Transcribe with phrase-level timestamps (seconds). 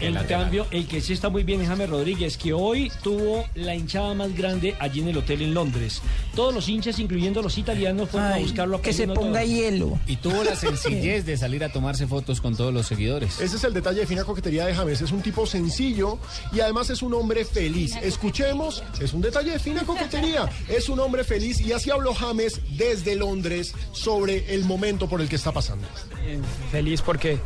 [0.00, 3.74] En cambio, el que sí está muy bien es James Rodríguez, que hoy tuvo la
[3.74, 6.00] hinchada más grande allí en el hotel en Londres.
[6.34, 8.78] Todos los hinchas, incluyendo los italianos, fueron a buscarlo.
[8.78, 9.98] a Que se ponga hielo.
[10.06, 13.40] Y tuvo la sencillez de salir a tomarse fotos con todos los seguidores.
[13.40, 15.02] Ese es el detalle de fina coquetería de James.
[15.02, 16.18] Es un tipo sencillo
[16.52, 17.96] y además es un hombre feliz.
[17.96, 20.48] Escuchemos, es un detalle de fina coquetería.
[20.68, 25.28] Es un hombre feliz y así habló James desde Londres sobre el momento por el
[25.28, 25.86] que está pasando.
[26.24, 26.40] Eh,
[26.70, 27.38] feliz porque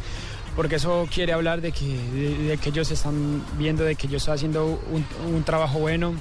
[0.57, 4.19] porque eso quiere hablar de que, de, de que ellos están viendo de que yo
[4.19, 6.15] estoy haciendo un, un trabajo bueno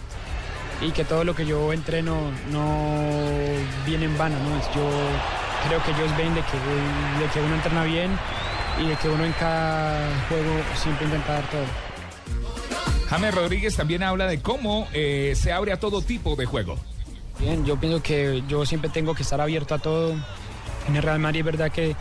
[0.81, 2.16] y que todo lo que yo entreno
[2.52, 2.99] no
[3.85, 4.35] viene en vano.
[4.38, 4.59] ¿no?
[4.75, 4.89] Yo
[5.67, 8.11] creo que ellos ven de que, de que uno entrena bien
[8.81, 11.66] y de que uno en cada juego siempre intenta dar todo.
[13.09, 16.77] James Rodríguez también habla de cómo eh, se abre a todo tipo de juego.
[17.39, 20.16] Bien, yo pienso que yo siempre tengo que estar abierto a todo.
[20.88, 21.95] En el Real Madrid es verdad que,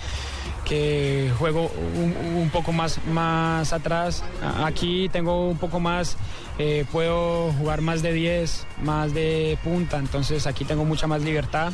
[0.65, 4.23] que juego un, un poco más, más atrás.
[4.65, 6.17] Aquí tengo un poco más,
[6.59, 11.73] eh, puedo jugar más de 10, más de punta, entonces aquí tengo mucha más libertad.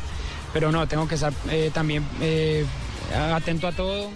[0.53, 2.64] Pero no, tengo que estar eh, también eh,
[3.14, 4.11] atento a todo.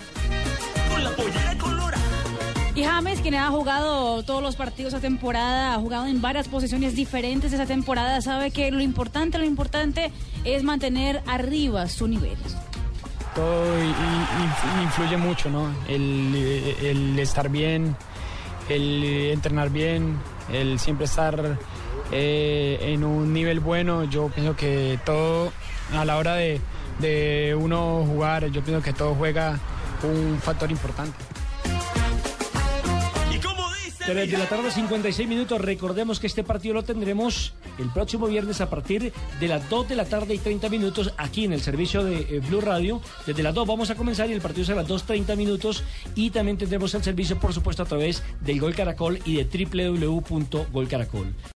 [2.74, 6.96] Y James, quien ha jugado todos los partidos esta temporada, ha jugado en varias posiciones
[6.96, 10.10] diferentes esta temporada, sabe que lo importante, lo importante
[10.44, 12.38] es mantener arriba su nivel.
[13.34, 13.64] Todo
[14.82, 15.74] influye mucho, ¿no?
[15.88, 17.96] El, estar bien,
[18.68, 20.18] el entrenar bien,
[20.52, 21.58] el siempre estar
[22.10, 24.04] eh, en un nivel bueno.
[24.04, 25.52] Yo pienso que todo,
[25.94, 29.58] a la hora de uno jugar, yo pienso que todo juega
[30.02, 31.16] un factor importante.
[34.04, 35.60] 3 de la tarde, 56 minutos.
[35.60, 39.96] Recordemos que este partido lo tendremos el próximo viernes a partir de las 2 de
[39.96, 43.00] la tarde y 30 minutos aquí en el servicio de eh, Blue Radio.
[43.26, 45.84] Desde las 2 vamos a comenzar y el partido será a las 2.30 minutos.
[46.16, 51.34] Y también tendremos el servicio, por supuesto, a través del Gol Caracol y de www.golcaracol.